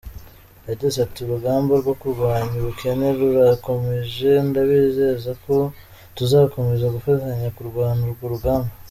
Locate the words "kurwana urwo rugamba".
7.57-8.71